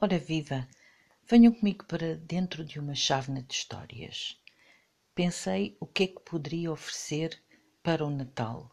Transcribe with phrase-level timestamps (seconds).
[0.00, 0.68] Ora viva,
[1.24, 4.40] venham comigo para dentro de uma chávena de histórias.
[5.12, 7.42] Pensei o que é que poderia oferecer
[7.82, 8.70] para o Natal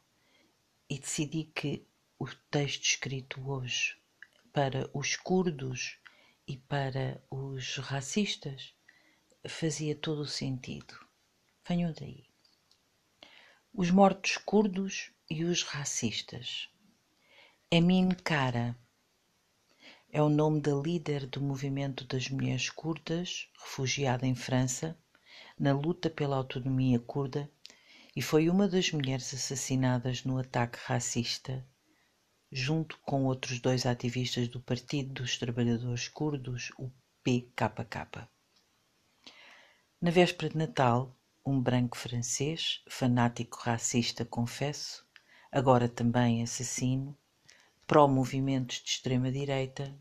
[0.88, 1.84] e decidi que
[2.20, 3.98] o texto escrito hoje
[4.54, 5.98] para os curdos
[6.48, 8.76] e para os racistas
[9.48, 10.94] fazia todo o sentido.
[11.68, 12.30] Venham daí.
[13.73, 16.70] Os mortos curdos e os racistas.
[17.71, 18.78] Emin Kara
[20.16, 24.98] é o nome da líder do movimento das mulheres curdas, refugiada em França,
[25.59, 27.52] na luta pela autonomia curda,
[28.16, 31.67] e foi uma das mulheres assassinadas no ataque racista,
[32.49, 36.90] junto com outros dois ativistas do Partido dos Trabalhadores Curdos, o
[37.21, 38.29] PKK.
[39.99, 41.13] Na véspera de Natal,
[41.45, 45.05] um branco francês, fanático racista, confesso,
[45.52, 47.18] agora também assassino,
[47.85, 49.93] pró-movimentos de extrema-direita,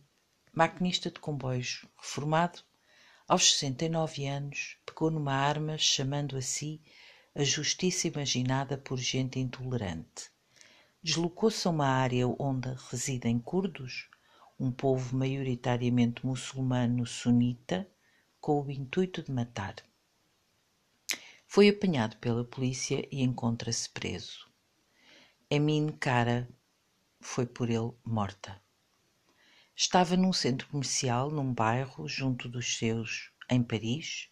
[0.54, 2.60] maquinista de comboios reformado,
[3.26, 6.80] aos 69 anos, pegou numa arma chamando a si
[7.34, 10.30] a justiça imaginada por gente intolerante.
[11.02, 14.08] Deslocou-se a uma área onde residem curdos,
[14.58, 17.88] um povo maioritariamente muçulmano sunita,
[18.40, 19.74] com o intuito de matar.
[21.48, 24.48] Foi apanhado pela polícia e encontra-se preso.
[25.50, 26.48] Emin Cara
[27.20, 28.63] foi por ele morta.
[29.76, 34.28] Estava num centro comercial, num bairro, junto dos seus, em Paris,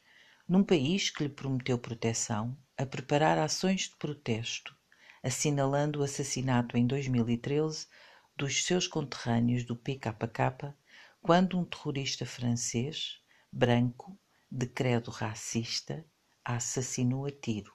[0.49, 4.73] num país que lhe prometeu proteção, a preparar ações de protesto,
[5.21, 7.89] assinalando o assassinato em 2013
[8.37, 10.73] dos seus conterrâneos do PKK,
[11.21, 14.17] quando um terrorista francês, branco,
[14.49, 16.07] de credo racista,
[16.45, 17.75] a assassinou a tiro.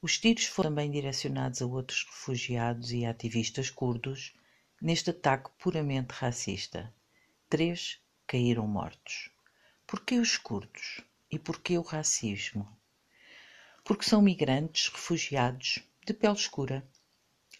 [0.00, 4.34] Os tiros foram também direcionados a outros refugiados e ativistas curdos
[4.80, 6.92] neste ataque puramente racista.
[7.48, 9.30] Três caíram mortos.
[9.86, 11.02] Por que os curdos?
[11.30, 12.66] E por que o racismo?
[13.84, 16.88] Porque são migrantes, refugiados, de pele escura,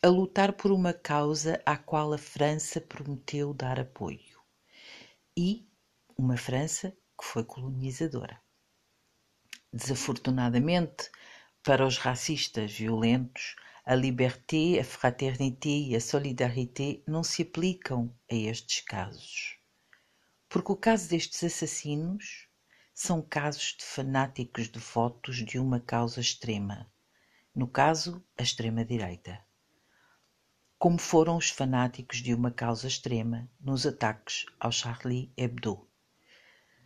[0.03, 4.41] a lutar por uma causa à qual a França prometeu dar apoio.
[5.37, 5.69] E
[6.17, 8.41] uma França que foi colonizadora.
[9.73, 11.11] Desafortunadamente,
[11.63, 18.35] para os racistas violentos, a liberté, a fraternité e a solidarité não se aplicam a
[18.35, 19.59] estes casos.
[20.49, 22.49] Porque o caso destes assassinos
[22.93, 26.91] são casos de fanáticos devotos de uma causa extrema,
[27.55, 29.41] no caso, a extrema-direita.
[30.79, 35.89] Como foram os fanáticos de uma causa extrema nos ataques ao Charlie Hebdo.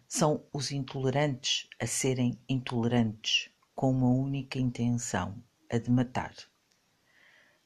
[0.06, 6.34] São os intolerantes a serem intolerantes com uma única intenção, a de matar.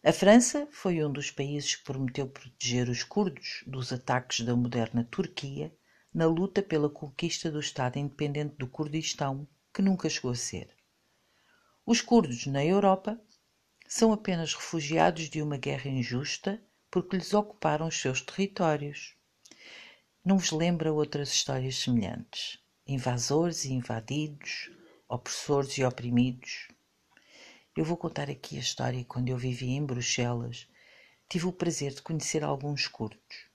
[0.05, 5.03] A França foi um dos países que prometeu proteger os curdos dos ataques da moderna
[5.11, 5.75] Turquia
[6.15, 10.71] na luta pela conquista do Estado independente do Kurdistão, que nunca chegou a ser.
[11.85, 13.21] Os curdos na Europa
[13.89, 19.17] são apenas refugiados de uma guerra injusta porque lhes ocuparam os seus territórios.
[20.25, 22.61] Não vos lembra outras histórias semelhantes?
[22.87, 24.71] Invasores e invadidos,
[25.09, 26.69] opressores e oprimidos,
[27.79, 30.67] eu vou contar aqui a história quando eu vivia em Bruxelas.
[31.29, 33.47] Tive o prazer de conhecer alguns curdos.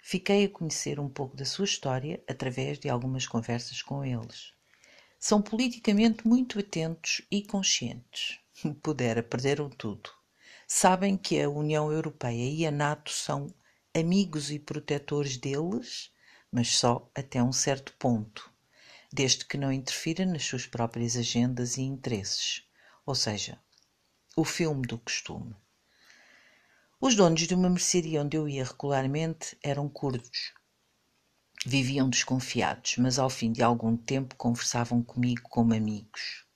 [0.00, 4.52] Fiquei a conhecer um pouco da sua história através de algumas conversas com eles.
[5.18, 8.38] São politicamente muito atentos e conscientes.
[8.80, 10.08] Pudera, perderam tudo.
[10.68, 13.52] Sabem que a União Europeia e a NATO são
[13.92, 16.12] amigos e protetores deles,
[16.48, 18.48] mas só até um certo ponto,
[19.12, 22.62] desde que não interfira nas suas próprias agendas e interesses.
[23.06, 23.60] Ou seja,
[24.34, 25.54] o filme do costume.
[27.00, 30.54] Os donos de uma mercearia onde eu ia regularmente eram curdos.
[31.66, 36.46] Viviam desconfiados, mas ao fim de algum tempo conversavam comigo como amigos.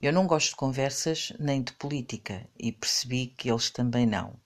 [0.00, 4.40] Eu não gosto de conversas nem de política e percebi que eles também não.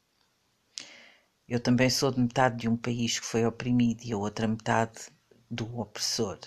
[1.47, 5.11] Eu também sou de metade de um país que foi oprimido e a outra metade
[5.51, 6.39] do opressor.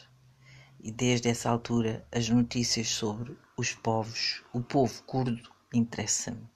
[0.87, 6.47] E desde essa altura as notícias sobre os povos, o povo curdo, interessa-me.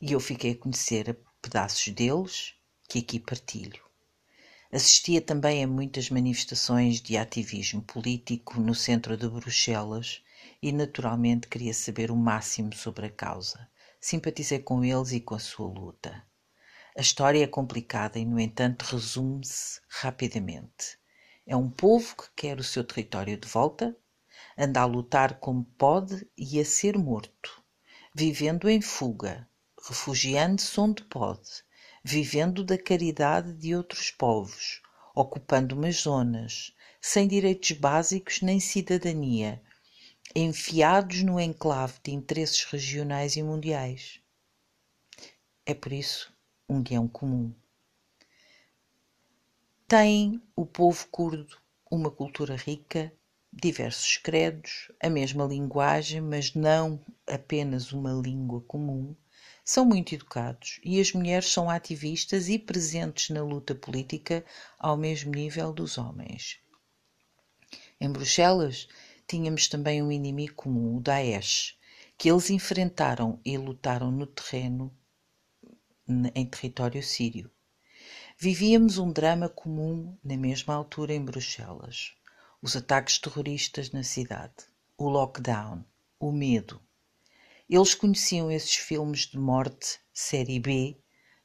[0.00, 2.54] E eu fiquei a conhecer pedaços deles
[2.88, 3.82] que aqui partilho.
[4.70, 10.22] Assistia também a muitas manifestações de ativismo político no centro de Bruxelas
[10.62, 13.68] e, naturalmente, queria saber o máximo sobre a causa.
[14.00, 16.24] Simpatizei com eles e com a sua luta.
[16.96, 21.01] A história é complicada e, no entanto, resume-se rapidamente.
[21.46, 23.96] É um povo que quer o seu território de volta,
[24.56, 27.62] anda a lutar como pode e a ser morto
[28.14, 29.48] vivendo em fuga,
[29.88, 31.64] refugiando-se onde pode,
[32.04, 34.82] vivendo da caridade de outros povos,
[35.14, 39.62] ocupando umas zonas, sem direitos básicos nem cidadania,
[40.34, 44.20] enfiados no enclave de interesses regionais e mundiais.
[45.64, 46.32] É por isso
[46.68, 47.54] um guião comum.
[49.92, 51.58] Tem o povo curdo
[51.90, 53.12] uma cultura rica,
[53.52, 59.14] diversos credos, a mesma linguagem, mas não apenas uma língua comum,
[59.62, 64.42] são muito educados e as mulheres são ativistas e presentes na luta política
[64.78, 66.58] ao mesmo nível dos homens.
[68.00, 68.88] Em Bruxelas,
[69.28, 71.76] tínhamos também um inimigo comum, o Daesh,
[72.16, 74.90] que eles enfrentaram e lutaram no terreno
[76.34, 77.50] em território sírio.
[78.38, 82.14] Vivíamos um drama comum na mesma altura em Bruxelas.
[82.60, 84.54] Os ataques terroristas na cidade,
[84.96, 85.84] o lockdown,
[86.18, 86.80] o medo.
[87.68, 90.96] Eles conheciam esses filmes de morte, série B,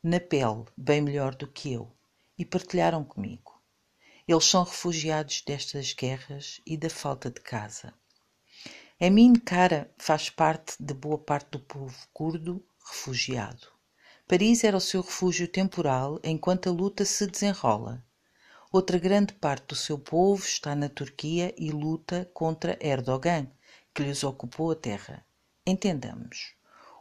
[0.01, 1.91] na pele, bem melhor do que eu,
[2.37, 3.61] e partilharam comigo.
[4.27, 7.93] Eles são refugiados destas guerras e da falta de casa.
[8.99, 13.76] Amin Cara faz parte de boa parte do povo curdo refugiado.
[14.27, 18.05] Paris era o seu refúgio temporal enquanto a luta se desenrola.
[18.69, 23.47] Outra grande parte do seu povo está na Turquia e luta contra Erdogan,
[23.95, 25.25] que lhes ocupou a terra.
[25.65, 26.53] Entendamos.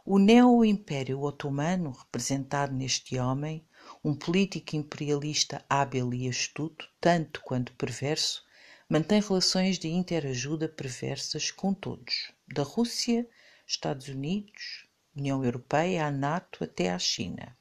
[0.05, 3.67] O neo-império otomano, representado neste homem,
[4.01, 8.45] um político imperialista hábil e astuto, tanto quanto perverso,
[8.87, 13.27] mantém relações de interajuda perversas com todos, da Rússia,
[13.67, 14.86] Estados Unidos,
[15.17, 17.57] União Europeia, à NATO até à China.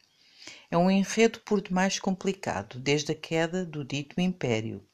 [0.70, 4.86] É um enredo por demais complicado, desde a queda do dito império,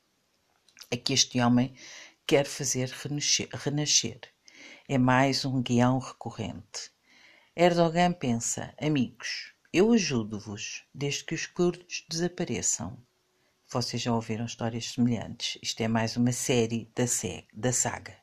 [0.90, 1.74] a que este homem
[2.26, 2.88] quer fazer
[3.52, 4.20] renascer.
[4.88, 6.92] É mais um guião recorrente.
[7.56, 12.96] Erdogan pensa: amigos, eu ajudo-vos desde que os curdos desapareçam.
[13.68, 15.58] Vocês já ouviram histórias semelhantes.
[15.62, 17.04] Isto é mais uma série da,
[17.54, 18.21] da saga.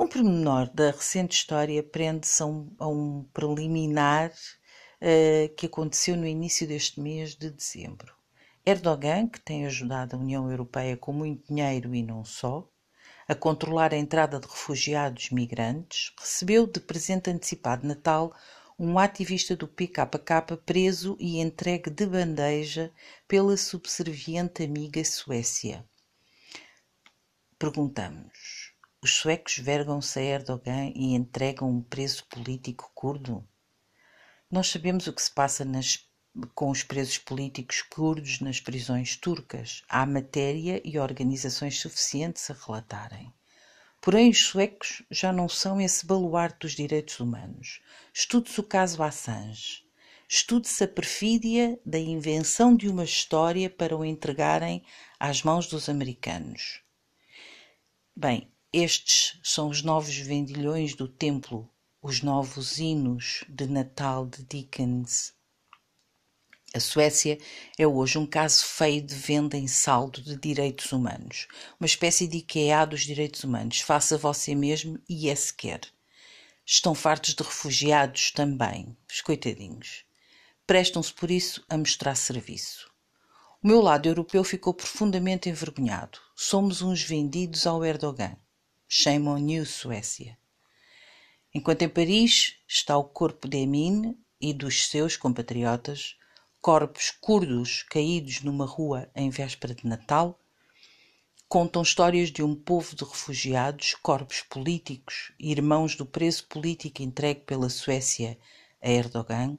[0.00, 6.26] Um pormenor da recente história prende-se a, um, a um, preliminar uh, que aconteceu no
[6.26, 8.14] início deste mês de dezembro.
[8.64, 12.66] Erdogan, que tem ajudado a União Europeia com muito dinheiro e não só,
[13.28, 18.34] a controlar a entrada de refugiados migrantes, recebeu de presente antecipado Natal
[18.78, 22.90] um ativista do PKK preso e entregue de bandeja
[23.28, 25.84] pela subserviente amiga Suécia.
[27.58, 28.59] Perguntamos:
[29.02, 33.46] os suecos vergam-se a Erdogan e entregam um preso político curdo?
[34.50, 36.06] Nós sabemos o que se passa nas,
[36.54, 39.82] com os presos políticos curdos nas prisões turcas.
[39.88, 43.32] Há matéria e organizações suficientes a relatarem.
[44.00, 47.80] Porém, os suecos já não são esse baluarte dos direitos humanos.
[48.12, 49.84] Estude-se o caso Assange.
[50.28, 54.82] Estude-se a perfídia da invenção de uma história para o entregarem
[55.18, 56.82] às mãos dos americanos.
[58.14, 61.68] Bem, estes são os novos vendilhões do templo,
[62.00, 65.34] os novos hinos de Natal de Dickens.
[66.72, 67.36] A Suécia
[67.76, 71.48] é hoje um caso feio de venda em saldo de direitos humanos,
[71.80, 73.80] uma espécie de IKEA dos direitos humanos.
[73.80, 75.80] Faça você mesmo e é sequer.
[76.64, 80.04] Estão fartos de refugiados também, os coitadinhos.
[80.64, 82.88] Prestam-se por isso a mostrar serviço.
[83.60, 86.20] O meu lado europeu ficou profundamente envergonhado.
[86.36, 88.36] Somos uns vendidos ao Erdogan.
[88.92, 90.36] Shame on you, Suécia.
[91.54, 96.16] Enquanto em Paris está o corpo de Emin e dos seus compatriotas,
[96.60, 100.36] corpos curdos caídos numa rua em véspera de Natal,
[101.48, 107.70] contam histórias de um povo de refugiados, corpos políticos, irmãos do preso político entregue pela
[107.70, 108.36] Suécia
[108.82, 109.56] a Erdogan,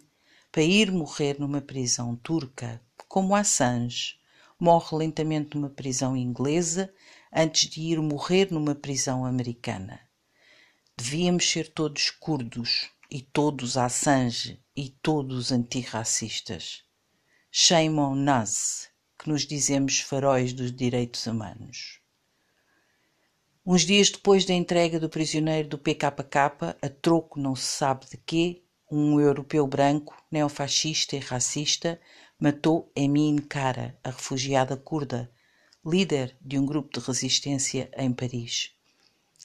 [0.51, 4.19] para ir morrer numa prisão turca, como Assange
[4.59, 6.93] morre lentamente numa prisão inglesa
[7.31, 9.99] antes de ir morrer numa prisão americana.
[10.97, 16.83] Devíamos ser todos curdos e todos Assange e todos antirracistas.
[17.51, 18.25] Shame on
[19.17, 21.99] que nos dizemos faróis dos direitos humanos.
[23.65, 28.17] Uns dias depois da entrega do prisioneiro do PKK, a troco não se sabe de
[28.17, 32.01] quê, um europeu branco, neofascista e racista,
[32.39, 35.31] matou Emin Kara, a refugiada curda,
[35.83, 38.71] líder de um grupo de resistência em Paris.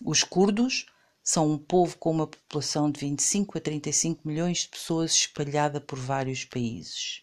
[0.04, 0.84] Os curdos
[1.22, 5.98] são um povo com uma população de 25 a 35 milhões de pessoas espalhada por
[5.98, 7.22] vários países.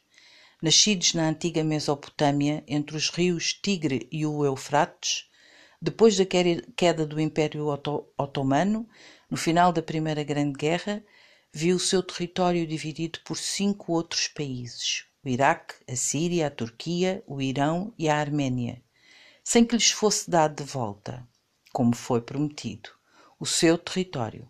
[0.60, 5.29] Nascidos na antiga Mesopotâmia, entre os rios Tigre e o Eufrates,
[5.79, 7.67] depois da queda do Império
[8.17, 8.89] Otomano,
[9.29, 11.05] no final da Primeira Grande Guerra,
[11.53, 17.24] viu o seu território dividido por cinco outros países: o Iraque, a Síria, a Turquia,
[17.27, 18.82] o Irão e a Arménia,
[19.43, 21.27] sem que lhes fosse dado de volta,
[21.71, 22.89] como foi prometido,
[23.39, 24.50] o seu território,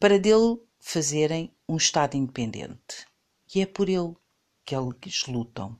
[0.00, 3.06] para dele fazerem um Estado independente.
[3.54, 4.14] E é por ele
[4.64, 5.78] que eles lutam.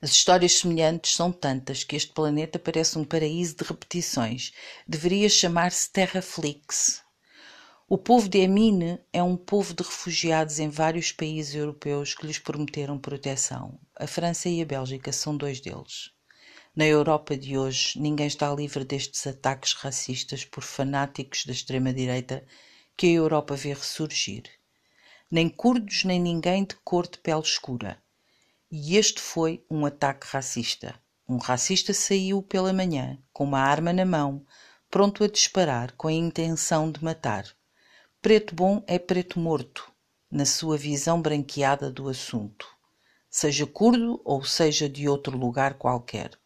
[0.00, 4.52] As histórias semelhantes são tantas que este planeta parece um paraíso de repetições.
[4.86, 7.02] Deveria chamar-se Terraflix.
[7.88, 12.38] O povo de Emine é um povo de refugiados em vários países europeus que lhes
[12.38, 13.80] prometeram proteção.
[13.96, 16.12] A França e a Bélgica são dois deles.
[16.78, 22.46] Na Europa de hoje, ninguém está livre destes ataques racistas por fanáticos da extrema-direita
[22.96, 24.44] que a Europa vê ressurgir.
[25.28, 28.00] Nem curdos nem ninguém de cor de pele escura
[28.70, 30.94] e este foi um ataque racista.
[31.28, 34.46] Um racista saiu pela manhã com uma arma na mão,
[34.88, 37.44] pronto a disparar com a intenção de matar.
[38.22, 39.92] Preto bom é preto morto,
[40.30, 42.68] na sua visão branqueada do assunto.
[43.28, 46.38] Seja curdo ou seja de outro lugar qualquer.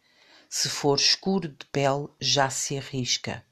[0.55, 3.43] Se for escuro de pele, já se arrisca.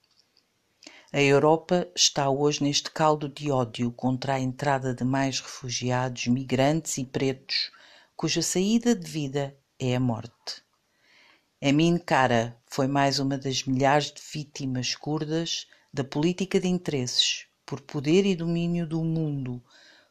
[1.11, 6.99] A Europa está hoje neste caldo de ódio contra a entrada de mais refugiados, migrantes
[6.99, 7.71] e pretos
[8.15, 10.61] cuja saída de vida é a morte.
[11.59, 17.81] Amin Kara foi mais uma das milhares de vítimas curdas da política de interesses por
[17.81, 19.59] poder e domínio do mundo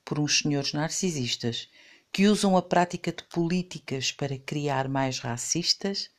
[0.04, 1.70] por uns senhores narcisistas
[2.10, 6.10] que usam a prática de políticas para criar mais racistas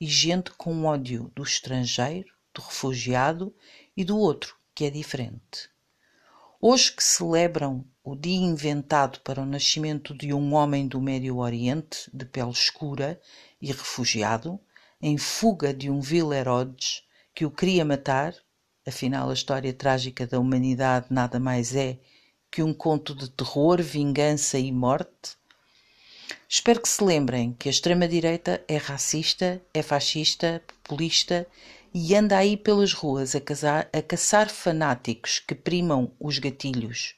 [0.00, 3.54] e gente com ódio do estrangeiro, do refugiado
[3.96, 5.70] e do outro que é diferente.
[6.60, 12.10] Hoje que celebram o dia inventado para o nascimento de um homem do Médio Oriente,
[12.12, 13.20] de pele escura
[13.60, 14.60] e refugiado,
[15.00, 17.02] em fuga de um vil Herodes
[17.34, 18.34] que o queria matar,
[18.86, 21.98] afinal a história trágica da humanidade nada mais é
[22.50, 25.39] que um conto de terror, vingança e morte?
[26.52, 31.46] Espero que se lembrem que a extrema-direita é racista, é fascista, populista
[31.94, 37.14] e anda aí pelas ruas a, casar, a caçar fanáticos que primam os gatilhos.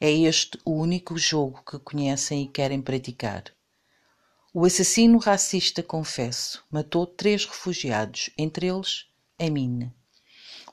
[0.00, 3.42] É este o único jogo que conhecem e querem praticar.
[4.54, 9.06] O assassino racista, confesso, matou três refugiados, entre eles
[9.40, 9.92] Amin,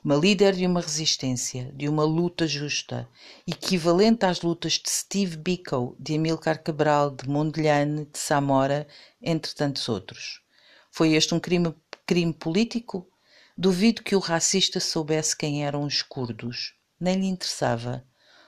[0.06, 3.08] uma líder de uma resistência, de uma luta justa,
[3.44, 8.86] equivalente às lutas de Steve Biko, de Amilcar Cabral, de Mondlane, de Samora,
[9.20, 10.42] entre tantos outros.
[10.92, 11.74] Foi este um crime,
[12.06, 13.10] crime político?
[13.58, 16.76] Duvido que o racista soubesse quem eram os curdos.
[17.00, 18.04] Nem lhe interessava.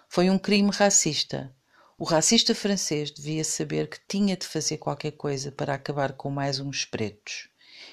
[0.09, 1.53] Foi um crime racista.
[1.99, 6.61] O racista francês devia saber que tinha de fazer qualquer coisa para acabar com mais
[6.61, 7.49] uns pretos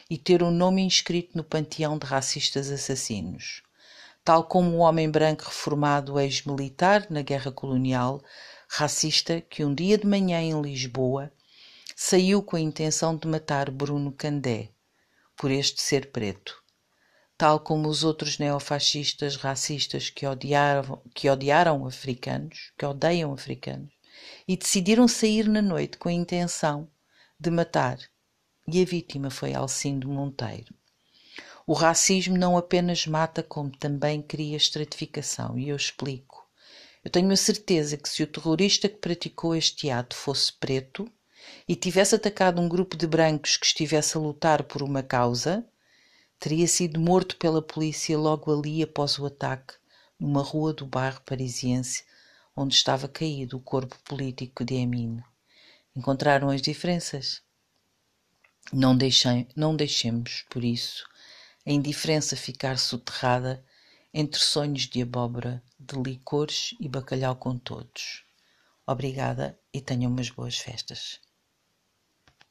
[0.10, 3.62] e ter um nome inscrito no panteão de racistas assassinos.
[4.24, 8.22] Tal como o homem branco reformado ex-militar na guerra colonial,
[8.68, 11.32] racista que um dia de manhã em Lisboa
[11.96, 14.70] saiu com a intenção de matar Bruno Candé,
[15.38, 16.66] por este ser preto
[17.38, 23.94] tal como os outros neofascistas racistas que odiaram, que odiaram africanos, que odeiam africanos,
[24.48, 26.90] e decidiram sair na noite com a intenção
[27.40, 27.98] de matar.
[28.68, 30.74] E a vítima foi Alcindo Monteiro.
[31.68, 36.48] O racismo não apenas mata, como também cria estratificação, e eu explico.
[37.04, 41.08] Eu tenho a certeza que se o terrorista que praticou este ato fosse preto
[41.68, 45.64] e tivesse atacado um grupo de brancos que estivesse a lutar por uma causa,
[46.40, 49.76] teria sido morto pela polícia logo ali após o ataque,
[50.20, 52.04] numa rua do bairro parisiense
[52.56, 55.24] onde estava caído o corpo político de Emine.
[55.96, 57.45] Encontraram as diferenças?
[58.74, 61.08] Não, deixem, não deixemos, por isso,
[61.66, 63.64] a indiferença ficar soterrada
[64.14, 68.24] entre sonhos de abóbora, de licores e bacalhau com todos.
[68.88, 71.20] Obrigada e tenham umas boas festas.